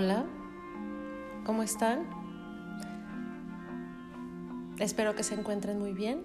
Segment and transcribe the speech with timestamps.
[0.00, 0.26] Hola,
[1.44, 2.06] ¿cómo están?
[4.78, 6.22] Espero que se encuentren muy bien.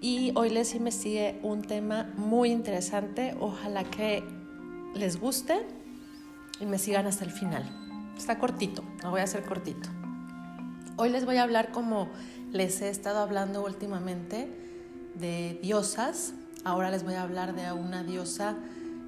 [0.00, 3.36] Y hoy les investigué un tema muy interesante.
[3.38, 4.24] Ojalá que
[4.92, 5.64] les guste
[6.58, 7.62] y me sigan hasta el final.
[8.16, 9.88] Está cortito, lo voy a hacer cortito.
[10.96, 12.08] Hoy les voy a hablar como
[12.50, 14.48] les he estado hablando últimamente
[15.14, 16.34] de diosas.
[16.64, 18.56] Ahora les voy a hablar de una diosa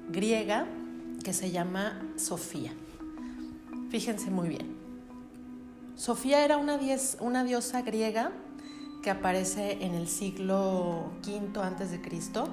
[0.09, 0.67] griega
[1.21, 2.71] que se llama Sofía.
[3.95, 4.75] Fíjense muy bien.
[5.95, 6.77] Sofía era una,
[7.21, 8.33] una diosa griega
[9.01, 12.49] que aparece en el siglo V antes de Cristo.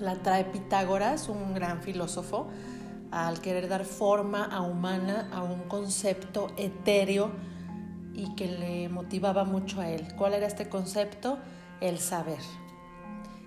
[0.00, 2.48] La trae Pitágoras, un gran filósofo,
[3.10, 7.30] al querer dar forma a humana a un concepto etéreo
[8.14, 10.14] y que le motivaba mucho a él.
[10.16, 11.36] ¿Cuál era este concepto?
[11.82, 12.40] El saber.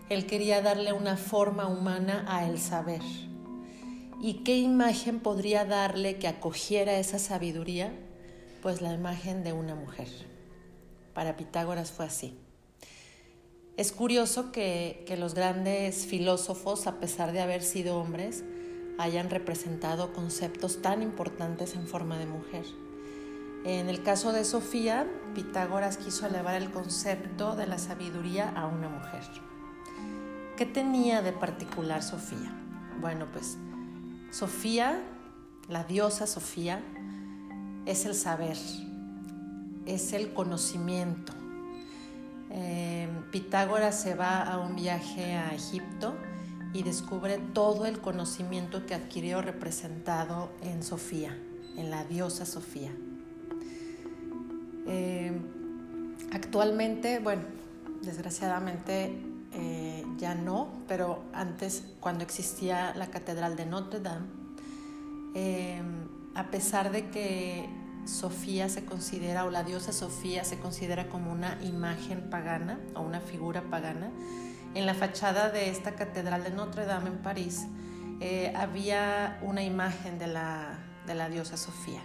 [0.10, 3.02] Él quería darle una forma humana a el saber.
[4.24, 7.92] ¿Y qué imagen podría darle que acogiera esa sabiduría?
[8.62, 10.08] Pues la imagen de una mujer.
[11.16, 12.38] Para Pitágoras fue así.
[13.78, 18.44] Es curioso que, los grandes filósofos, a pesar de haber sido hombres,
[19.00, 22.66] hayan representado conceptos tan importantes en forma de mujer.
[23.66, 28.88] En el caso de Sofía, Pitágoras quiso elevar el concepto de la sabiduría a una
[28.88, 29.24] mujer.
[30.58, 32.56] ¿Qué tenía de particular Sofía?
[33.00, 33.58] Bueno, pues
[34.32, 35.04] Sofía,
[35.68, 36.82] la diosa Sofía,
[37.86, 38.56] es el saber,
[39.86, 41.34] es el conocimiento.
[42.50, 46.16] Eh, Pitágoras se va a un viaje a Egipto
[46.74, 51.38] y descubre todo el conocimiento que adquirió representado en Sofía,
[51.76, 52.92] en la diosa Sofía.
[54.88, 55.34] Eh,
[56.32, 57.44] actualmente, bueno,
[58.02, 64.28] desgraciadamente eh, ya no, pero antes cuando existía la Catedral de Notre Dame,
[65.36, 65.82] eh,
[66.36, 67.68] a pesar de que
[68.06, 73.20] Sofía se considera, o la diosa Sofía se considera como una imagen pagana o una
[73.20, 74.12] figura pagana,
[74.74, 77.68] en la fachada de esta Catedral de Notre Dame en París
[78.22, 82.02] eh, había una imagen de la, de la diosa Sofía.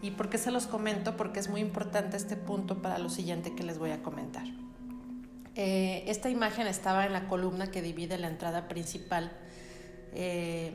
[0.00, 1.16] ¿Y por qué se los comento?
[1.16, 4.44] Porque es muy importante este punto para lo siguiente que les voy a comentar.
[5.54, 9.30] Eh, esta imagen estaba en la columna que divide la entrada principal
[10.14, 10.72] eh,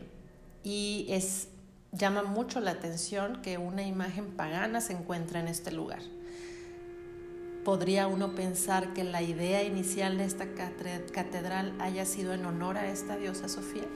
[0.63, 1.47] y es,
[1.91, 6.01] llama mucho la atención que una imagen pagana se encuentra en este lugar.
[7.65, 10.45] ¿Podría uno pensar que la idea inicial de esta
[11.11, 13.87] catedral haya sido en honor a esta diosa Sofía?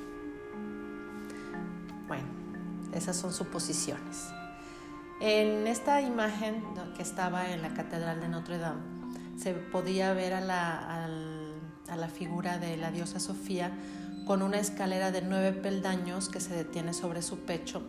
[2.07, 2.27] Bueno,
[2.93, 4.27] esas son suposiciones.
[5.21, 6.63] En esta imagen
[6.97, 9.00] que estaba en la catedral de Notre Dame,
[9.41, 13.71] se podía ver a la, figura de la diosa Sofía
[14.25, 17.81] con una escalera de nueve peldaños que se detiene sobre su pecho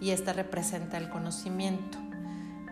[0.00, 1.98] y esta representa el conocimiento,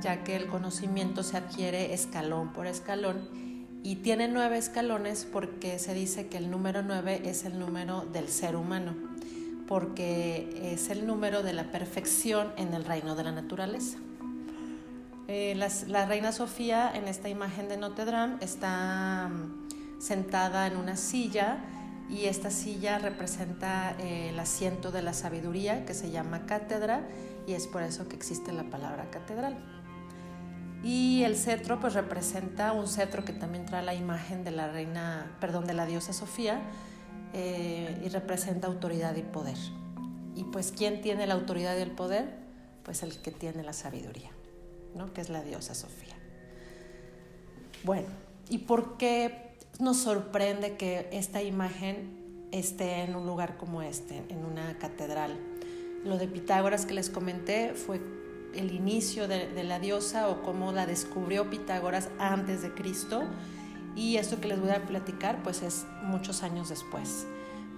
[0.02, 3.28] ya que el conocimiento se adquiere escalón por escalón
[3.82, 8.28] y tiene nueve escalones porque se dice que el número nueve es el número del
[8.28, 8.94] ser humano,
[9.66, 13.98] porque es el número de la perfección en el reino de la naturaleza.
[15.30, 15.54] Eh,
[15.88, 21.58] la, reina Sofía en esta imagen de Notre Dame está mm, sentada en una silla
[22.08, 27.06] y esta silla representa eh, el asiento de la sabiduría que se llama cátedra
[27.46, 29.58] y es por eso que existe la palabra catedral.
[30.82, 35.36] Y el cetro pues representa un cetro que también trae la imagen de la reina,
[35.40, 36.62] perdón, de la diosa Sofía
[37.34, 39.58] eh, y representa autoridad y poder.
[40.34, 42.34] Y pues ¿quién tiene la autoridad y el poder?
[42.82, 44.30] Pues el que tiene la sabiduría
[45.06, 46.16] que es la diosa Sofía.
[47.84, 48.08] Bueno,
[48.48, 54.44] ¿y por qué nos sorprende que esta imagen esté en un lugar como este, en
[54.44, 55.38] una catedral?
[56.04, 58.00] Lo de Pitágoras que les comenté fue
[58.54, 63.22] el inicio de, la diosa o cómo la descubrió Pitágoras antes de Cristo
[63.94, 67.26] y esto que les voy a platicar pues es muchos años después.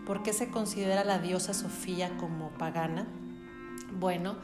[0.06, 3.06] ¿Por qué se considera la diosa Sofía como pagana?
[3.98, 4.36] Bueno,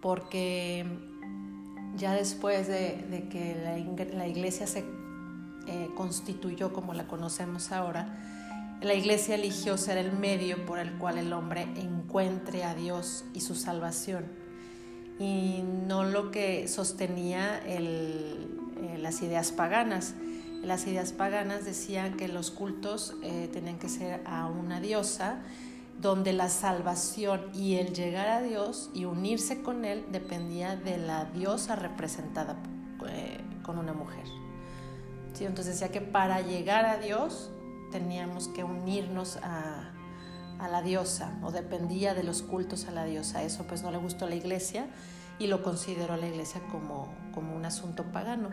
[0.00, 0.86] porque
[1.98, 3.56] ya después de, que
[4.14, 4.84] la, iglesia se
[5.66, 8.16] eh, constituyó como la conocemos ahora,
[8.80, 13.40] la iglesia eligió ser el medio por el cual el hombre encuentre a Dios y
[13.40, 14.26] su salvación,
[15.18, 20.14] y no lo que sostenía eh, las ideas paganas.
[20.62, 25.40] Las ideas paganas decían que los cultos eh, tenían que ser a una diosa,
[26.00, 31.24] donde la salvación y el llegar a Dios y unirse con Él dependía de la
[31.24, 32.56] diosa representada
[33.08, 34.24] eh, con una mujer.
[35.40, 37.50] Entonces decía que para llegar a Dios
[37.92, 39.92] teníamos que unirnos a,
[40.58, 43.42] a la diosa o dependía de los cultos a la diosa.
[43.42, 44.86] Eso pues no le gustó a la iglesia
[45.38, 48.50] y lo consideró la iglesia como, como un asunto pagano.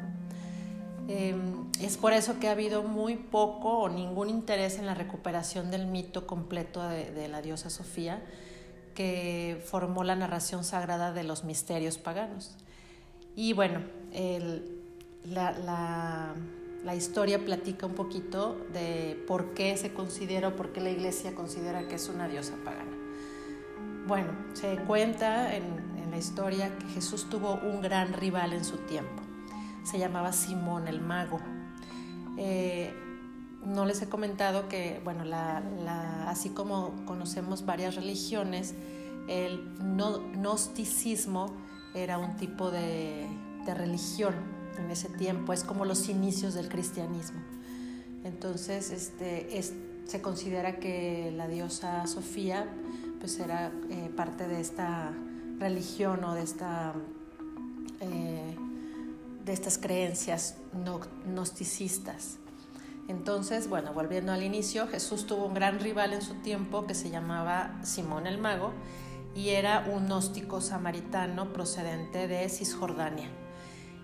[1.08, 5.70] Em, es por eso que ha habido muy poco o ningún interés en la recuperación
[5.70, 8.24] del mito completo de, la diosa Sofía,
[8.96, 12.56] que formó la narración sagrada de los misterios paganos.
[13.36, 13.82] Y bueno,
[15.26, 16.34] la,
[16.96, 21.88] historia platica un poquito de por qué se considera o por qué la iglesia considera
[21.88, 22.98] que es una diosa pagana.
[24.08, 25.64] Bueno, se cuenta en,
[26.02, 29.25] en la historia que Jesús tuvo un gran rival en su tiempo
[29.86, 31.40] se llamaba Simón el Mago.
[32.38, 32.94] Eh,
[33.66, 35.24] no les he comentado que, bueno,
[36.28, 38.76] así como conocemos varias religiones,
[39.28, 41.48] el gnosticismo
[41.94, 43.28] era un tipo de,
[43.66, 44.36] religión
[44.78, 47.40] en ese tiempo, es como los inicios del cristianismo.
[48.24, 49.60] Entonces, este,
[50.06, 52.70] se considera que la diosa Sofía
[53.20, 55.14] pues era eh, parte de esta
[55.58, 56.94] religión o de esta
[59.46, 60.58] de estas creencias
[61.26, 62.38] gnosticistas.
[63.08, 67.12] Entonces, bueno, volviendo al inicio, Jesús tuvo un gran rival en su tiempo que se
[67.12, 68.74] llamaba Simón el Mago
[69.36, 73.30] y era un gnóstico samaritano procedente de Cisjordania.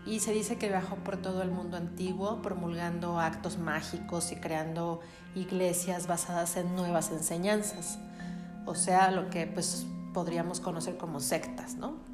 [0.05, 4.99] Y se dice que viajó por todo el mundo antiguo promulgando actos mágicos y creando
[5.35, 7.99] iglesias basadas en nuevas enseñanzas,
[8.65, 12.10] o sea, lo que pues podríamos conocer como sectas, ¿no?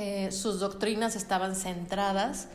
[0.00, 2.46] Eh, sus doctrinas estaban centradas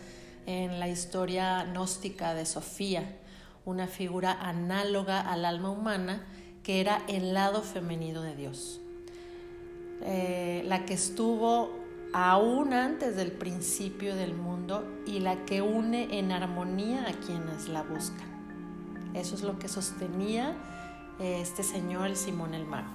[0.45, 3.18] en la historia gnóstica de Sofía,
[3.66, 6.25] una figura análoga al alma humana
[6.63, 8.80] que era el lado femenino de Dios,
[10.04, 11.69] eh, la que estuvo
[12.13, 17.84] aún antes del principio del mundo y la que une en armonía a quienes la
[17.84, 19.12] buscan.
[19.13, 20.56] Eso es lo que sostenía
[21.19, 22.94] eh, este señor, el Simón el Mago.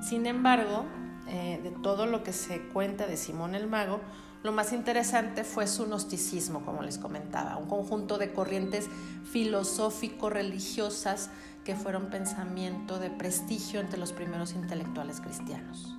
[0.00, 0.84] Sin embargo,
[1.28, 4.00] eh, de todo lo que se cuenta de Simón el Mago,
[4.42, 8.90] lo más interesante fue su gnosticismo, como les comentaba, un conjunto de corrientes
[9.32, 11.30] filosófico-religiosas
[11.64, 15.96] que fueron pensamiento de prestigio entre los primeros intelectuales cristianos.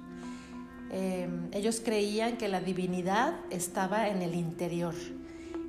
[0.92, 4.94] Eh, ellos creían que la divinidad estaba en el interior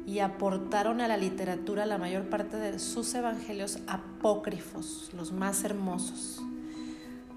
[0.06, 6.42] y aportaron a la literatura la mayor parte de sus evangelios apócrifos, los más hermosos.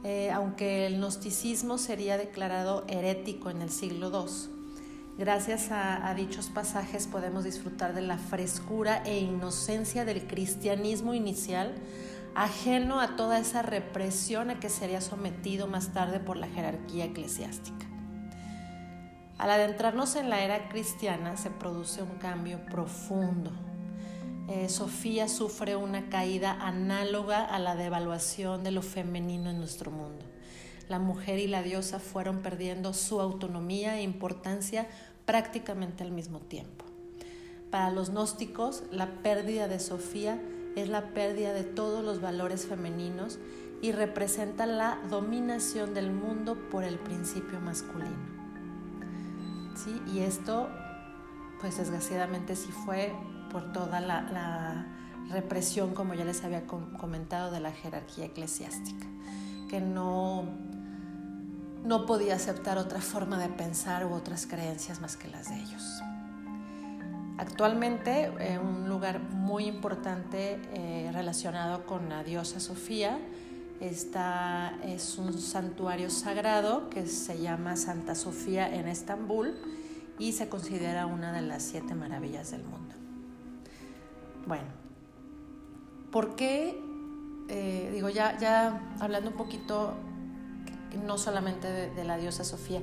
[0.03, 4.59] Eh, aunque el gnosticismo sería declarado herético en el siglo II.
[5.17, 11.75] Gracias a, dichos pasajes podemos disfrutar de la frescura e inocencia del cristianismo inicial,
[12.35, 17.85] ajeno a toda esa represión a que sería sometido más tarde por la jerarquía eclesiástica.
[19.37, 23.51] Al adentrarnos en la era cristiana se produce un cambio profundo
[24.49, 30.25] eh, Sofía sufre una caída análoga a la devaluación de lo femenino en nuestro mundo.
[30.87, 34.87] La mujer y la diosa fueron perdiendo su autonomía e importancia
[35.25, 36.83] prácticamente al mismo tiempo.
[37.69, 40.41] Para los gnósticos, la pérdida de Sofía
[40.75, 43.37] es la pérdida de todos los valores femeninos
[43.83, 48.39] y representa la dominación del mundo por el principio masculino.
[49.75, 50.01] ¿Sí?
[50.11, 50.69] Y esto,
[51.61, 53.13] pues desgraciadamente sí fue
[53.49, 54.85] por toda la,
[55.29, 59.05] represión, como ya les había comentado, de la jerarquía eclesiástica,
[59.69, 60.43] que no,
[61.85, 66.01] no podía aceptar otra forma de pensar u otras creencias más que las de ellos.
[67.37, 73.17] Actualmente, en eh, un lugar muy importante eh, relacionado con la diosa Sofía
[73.79, 79.55] está, es un santuario sagrado que se llama Santa Sofía en Estambul
[80.17, 82.93] y se considera una de las siete maravillas del mundo.
[84.49, 84.65] Bueno,
[86.11, 86.75] ¿por qué?
[87.49, 89.93] Eh, digo, ya, ya hablando un poquito,
[91.05, 92.81] no solamente de, la diosa Sofía,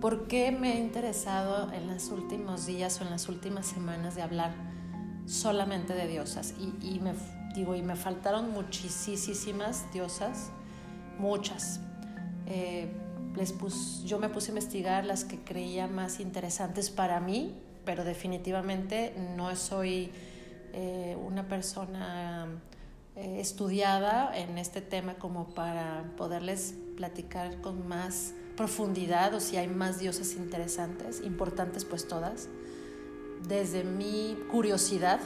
[0.00, 4.22] ¿por qué me he interesado en los últimos días o en las últimas semanas de
[4.22, 4.54] hablar
[5.26, 6.54] solamente de diosas?
[6.80, 7.12] Y, me,
[7.54, 10.48] digo, y me faltaron muchísimas diosas,
[11.18, 11.80] muchas.
[12.46, 12.90] Eh,
[13.36, 13.54] les
[14.06, 17.54] yo me puse a investigar las que creía más interesantes para mí,
[17.84, 20.10] pero definitivamente no soy
[20.76, 22.48] eh, una persona
[23.14, 29.68] eh, estudiada en este tema como para poderles platicar con más profundidad o si hay
[29.68, 32.48] más diosas interesantes, importantes pues todas.
[33.46, 35.20] Desde mi curiosidad,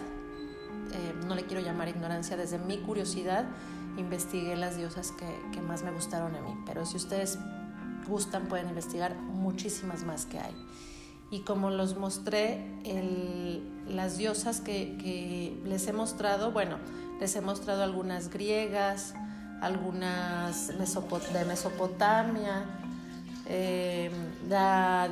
[0.93, 3.47] eh, no le quiero llamar ignorancia, desde mi curiosidad
[3.97, 7.38] investigué las diosas que, que más me gustaron a mí, pero si ustedes
[8.07, 10.55] gustan pueden investigar muchísimas más que hay
[11.30, 12.64] y como los mostré,
[13.88, 16.78] las diosas que, les he mostrado, bueno,
[17.20, 19.14] les he mostrado algunas griegas,
[19.61, 22.64] algunas de Mesopotamia,
[23.47, 24.11] eh,
[24.49, 25.08] la,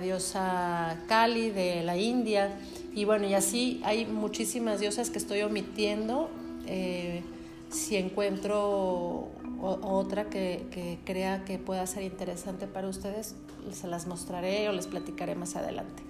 [0.00, 2.58] diosa Kali de la India,
[2.94, 6.30] y bueno, y así hay muchísimas diosas que estoy omitiendo.
[6.66, 7.22] Eh,
[7.70, 9.28] si encuentro
[9.60, 13.34] otra que, que, crea que pueda ser interesante para ustedes,
[13.72, 16.02] se las mostraré o les platicaré más adelante.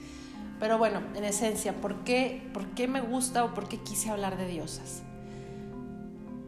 [0.60, 4.36] Pero bueno, en esencia, ¿por qué, por qué me gusta o por qué quise hablar
[4.36, 5.02] de diosas?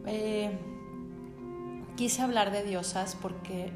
[0.05, 0.51] Eh,
[1.95, 3.71] quise hablar de diosas porque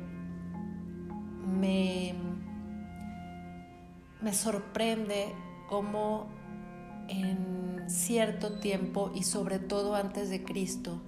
[1.59, 2.15] me,
[4.21, 5.33] me sorprende
[5.69, 6.27] cómo
[7.07, 10.99] en cierto tiempo y sobre todo antes de Cristo,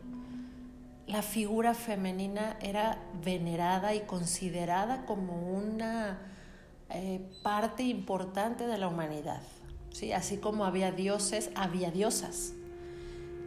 [1.07, 6.19] la figura femenina era venerada y considerada como una
[6.89, 9.41] eh, parte importante de la humanidad.
[9.91, 10.11] ¿sí?
[10.11, 12.53] Así como había dioses, había diosas.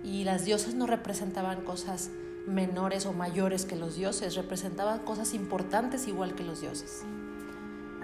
[0.02, 2.10] Y las diosas no representaban cosas
[2.46, 7.04] menores o mayores que los dioses, representaban cosas importantes igual que los dioses.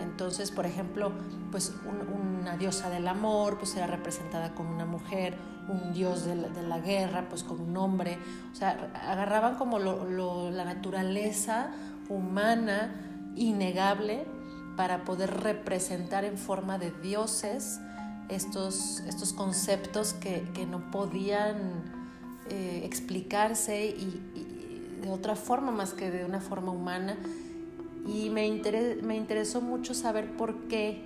[0.00, 1.12] Entonces, por ejemplo,
[1.50, 5.37] pues una diosa del amor, pues era representada con una mujer,
[5.69, 8.19] un dios de la, guerra, pues con un hombre.
[8.53, 11.71] O sea, agarraban como la naturaleza
[12.09, 12.95] humana
[13.35, 14.26] innegable
[14.76, 17.81] para poder representar en forma de dioses
[18.29, 21.57] estos, estos conceptos que, no podían
[22.50, 24.23] eh, explicarse y,
[25.03, 27.17] de otra forma más que de una forma humana.
[28.06, 28.48] Y me,
[29.02, 31.02] me interesó mucho saber por qué,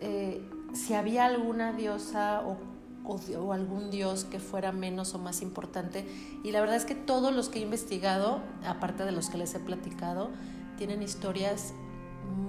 [0.00, 6.06] eh, si había alguna diosa o algún dios que fuera menos o más importante.
[6.44, 9.54] Y la verdad es que todos los que he investigado, aparte de los que les
[9.54, 10.30] he platicado,
[10.76, 11.72] tienen historias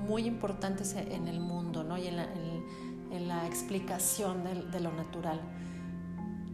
[0.07, 1.97] muy importantes en el mundo ¿no?
[1.97, 2.27] y en la,
[3.11, 5.39] en, la explicación de, de, lo natural.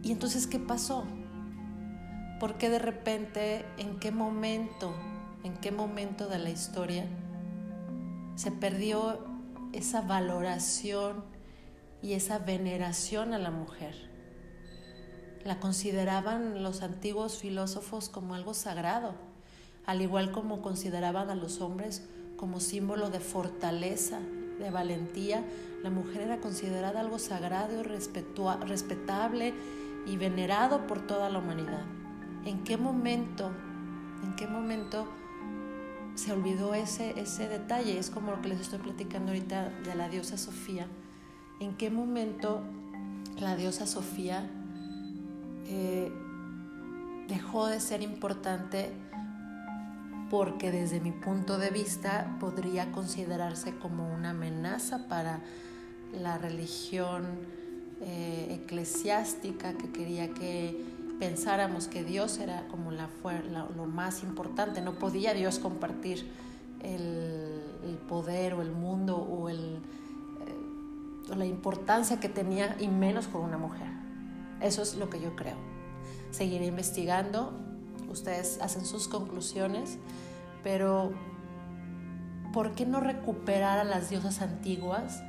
[0.02, 1.04] Y entonces, ¿qué pasó?
[2.38, 4.94] ¿Por qué de repente, en qué momento,
[5.46, 7.06] en qué momento de la historia
[8.34, 9.20] se perdió
[9.72, 11.22] esa valoración
[12.02, 13.94] y esa veneración a la mujer.
[15.44, 19.14] La consideraban los antiguos filósofos como algo sagrado,
[19.86, 24.18] al igual como consideraban a los hombres como símbolo de fortaleza,
[24.58, 25.44] de valentía.
[25.84, 29.54] La mujer era considerada algo sagrado respetable
[30.06, 31.84] y venerado por toda la humanidad.
[32.44, 33.52] ¿En qué momento,
[34.24, 35.06] en qué momento
[36.16, 37.98] se olvidó ese, ese detalle?
[37.98, 40.88] Es como lo que les estoy platicando ahorita de la diosa Sofía
[41.60, 42.62] en qué momento
[43.38, 44.48] la diosa Sofía
[45.66, 46.12] eh,
[47.28, 48.90] dejó de ser importante
[50.30, 55.40] porque desde mi punto de vista podría considerarse como una amenaza para
[56.12, 57.24] la religión
[58.00, 60.84] eh, eclesiástica que quería que
[61.18, 63.08] pensáramos que Dios era como la,
[63.76, 66.30] lo más importante, no podía Dios compartir
[66.82, 69.80] el poder o el mundo o el,
[71.34, 73.88] la importancia que tenía y menos con una mujer.
[74.60, 75.56] Eso es lo que yo creo.
[76.30, 77.52] Seguiré investigando,
[78.08, 79.98] ustedes hacen sus conclusiones,
[80.62, 81.12] pero
[82.52, 85.22] ¿por qué no recuperar a las diosas antiguas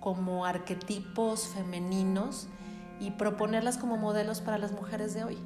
[0.00, 2.48] como arquetipos femeninos
[3.02, 5.38] y proponerlas como modelos para las mujeres de hoy?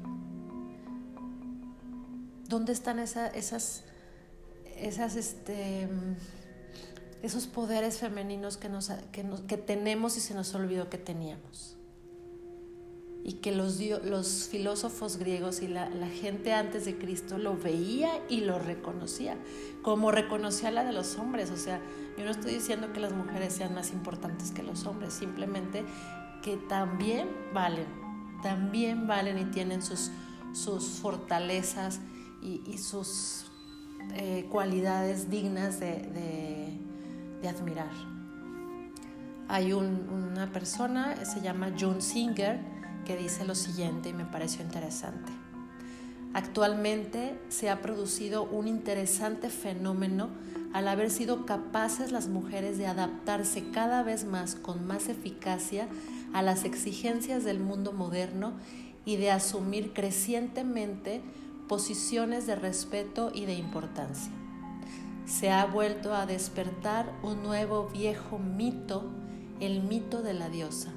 [2.47, 3.83] ¿Dónde están esas,
[4.75, 5.89] este,
[7.23, 11.75] esos poderes femeninos que, tenemos y se nos olvidó que teníamos.
[13.23, 15.89] Y que los, los filósofos griegos y la,
[16.21, 19.35] gente antes de Cristo lo veía y lo reconocía,
[19.81, 21.49] como reconocía la de los hombres.
[21.49, 21.81] O sea,
[22.17, 25.83] yo no estoy diciendo que las mujeres sean más importantes que los hombres, simplemente
[26.47, 27.87] que también valen,
[28.41, 30.11] también valen y tienen sus,
[30.53, 31.99] sus fortalezas
[32.41, 33.51] y, sus
[34.13, 36.79] eh, cualidades dignas de
[37.45, 37.91] admirar.
[39.49, 42.61] Hay una persona, se llama John Singer,
[43.03, 45.33] que dice lo siguiente y me pareció interesante.
[46.33, 50.29] Actualmente se ha producido un interesante fenómeno
[50.71, 55.89] al haber sido capaces las mujeres de adaptarse cada vez más con más eficacia
[56.33, 58.53] a las exigencias del mundo moderno
[59.05, 61.21] y de asumir crecientemente
[61.67, 64.31] posiciones de respeto y de importancia
[65.27, 69.03] se ha vuelto a despertar un nuevo viejo mito,
[69.59, 70.93] el mito de la diosa.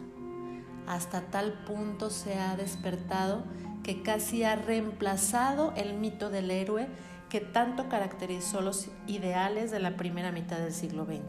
[0.86, 3.42] Hasta tal punto se ha despertado
[3.82, 6.86] que casi ha reemplazado el mito del héroe
[7.28, 11.22] que tanto caracterizó los ideales de la primera mitad del siglo XX.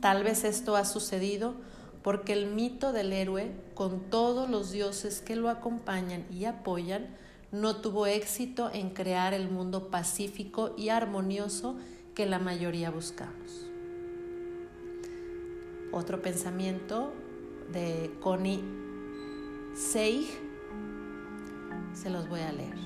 [0.00, 1.54] Tal vez esto ha sucedido
[2.02, 7.08] porque el mito del héroe, con todos los dioses que lo acompañan y apoyan,
[7.52, 11.76] no tuvo éxito en crear el mundo pacífico y armonioso
[12.14, 13.66] que la mayoría buscamos.
[15.92, 17.12] Otro pensamiento
[17.72, 18.62] de Connie
[19.74, 20.26] Seig,
[21.92, 22.76] se los voy a leer.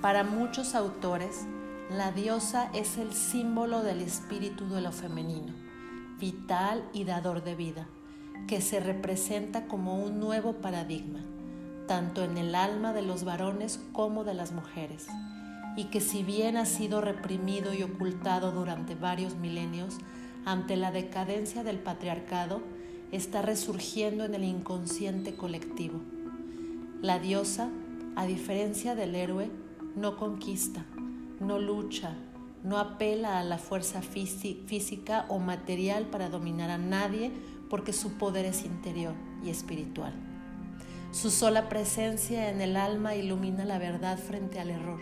[0.00, 1.46] Para muchos autores,
[1.90, 5.52] la diosa es el símbolo del espíritu de lo femenino,
[6.22, 7.88] vital y dador de vida,
[8.46, 11.18] que se representa como un nuevo paradigma,
[11.88, 15.08] tanto en el alma de los varones como de las mujeres,
[15.76, 19.98] y que si bien ha sido reprimido y ocultado durante varios milenios,
[20.44, 22.62] ante la decadencia del patriarcado,
[23.10, 26.02] está resurgiendo en el inconsciente colectivo.
[27.00, 27.68] La diosa,
[28.14, 29.50] a diferencia del héroe,
[29.96, 30.84] no conquista,
[31.40, 32.14] no lucha,
[32.64, 37.32] no apela a la fuerza física o material para dominar a nadie
[37.68, 39.14] porque su poder es interior
[39.44, 40.12] y espiritual.
[41.10, 45.00] Su sola presencia en el alma ilumina la verdad frente al error.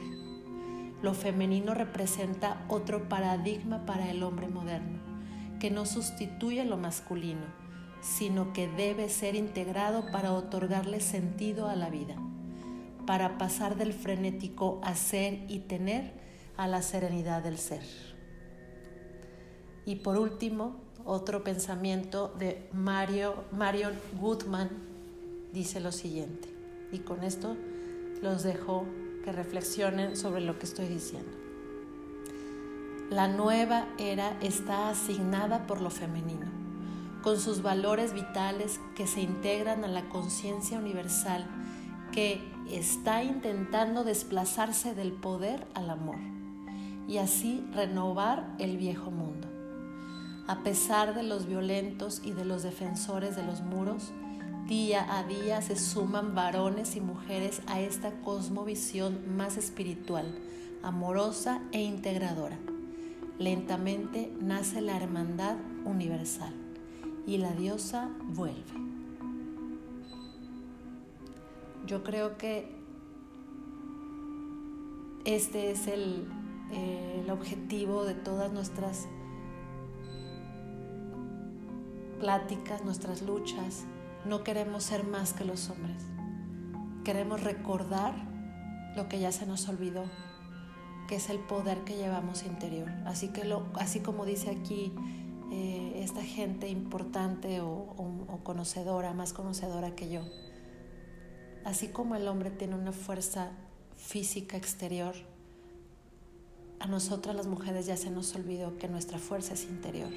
[1.03, 4.99] Lo femenino representa otro paradigma para el hombre moderno,
[5.61, 7.47] que no sustituye lo masculino,
[8.01, 12.17] sino que debe ser integrado para otorgarle sentido a la vida,
[13.07, 16.30] para pasar del frenético hacer y tener
[16.61, 17.81] a la serenidad del ser.
[19.87, 20.77] Y por último,
[21.07, 24.69] otro pensamiento de Mario, Marion Goodman
[25.55, 26.55] dice lo siguiente,
[26.93, 27.57] y con esto
[28.21, 28.85] los dejo
[29.25, 31.33] que reflexionen sobre lo que estoy diciendo.
[33.09, 36.47] La nueva era está asignada por lo femenino,
[37.23, 41.47] con sus valores vitales que se integran a la conciencia universal
[42.13, 46.19] que está intentando desplazarse del poder al amor
[47.11, 49.49] y así renovar el viejo mundo.
[50.47, 54.13] A pesar de los violentos y de los defensores de los muros,
[54.69, 60.39] día a día se suman varones y mujeres a esta cosmovisión más espiritual,
[60.85, 62.57] amorosa e integradora.
[63.41, 66.55] Lentamente nace la hermandad universal
[67.27, 68.63] y la diosa vuelve.
[71.89, 72.71] Yo creo que
[75.25, 76.29] este es el,
[76.73, 79.07] el objetivo de todas nuestras
[82.21, 83.85] pláticas, nuestras luchas.
[84.25, 86.03] No queremos ser más que los hombres.
[87.05, 88.15] Queremos recordar
[88.95, 90.05] lo que ya se nos olvidó,
[91.09, 92.91] que es el poder que llevamos interior.
[93.07, 94.93] Así que lo, así como dice aquí
[95.51, 100.23] eh, esta gente importante o, conocedora, más conocedora que yo.
[101.65, 103.51] Así como el hombre tiene una fuerza
[103.97, 105.15] física exterior,
[106.81, 110.11] a nosotras las mujeres ya se nos olvidó que nuestra fuerza es interior.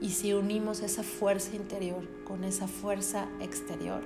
[0.00, 4.04] Y si unimos esa fuerza interior con esa fuerza exterior,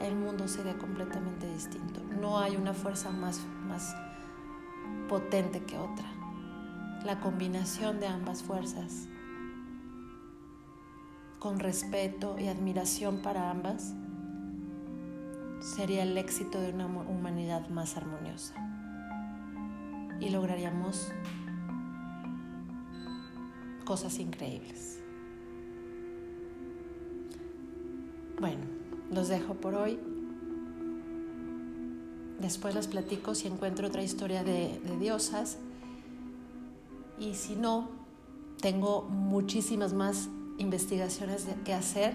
[0.00, 2.02] el mundo sería completamente distinto.
[2.20, 3.94] No hay una fuerza más, más
[5.08, 6.20] potente que otra
[7.04, 9.08] la combinación de ambas fuerzas,
[11.38, 13.94] con respeto y admiración para ambas,
[15.60, 18.69] sería el éxito de una humanidad más armoniosa.
[20.20, 21.10] Y lograríamos
[23.84, 25.00] cosas increíbles.
[28.40, 28.60] Bueno,
[29.10, 29.98] los dejo por hoy.
[32.40, 35.58] Después les platico si encuentro otra historia de, diosas
[37.18, 37.90] y si no,
[38.62, 42.14] tengo muchísimas más investigaciones que hacer.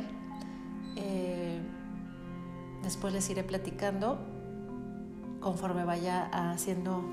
[0.95, 1.59] Eh,
[2.81, 4.17] después les iré platicando
[5.41, 7.03] conforme vaya haciendo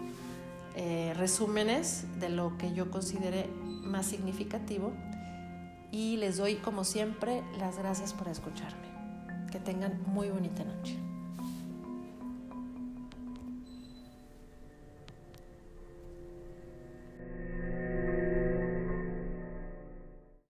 [0.74, 4.92] eh, resúmenes de lo que yo considere más significativo.
[5.90, 8.88] Y les doy, como siempre, las gracias por escucharme.
[9.50, 10.96] Que tengan muy bonita noche.